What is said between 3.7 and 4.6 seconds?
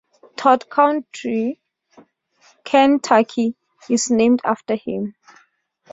is named